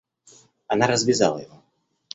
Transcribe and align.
Она 0.65 0.87
развязала 0.87 1.37
его. 1.43 1.61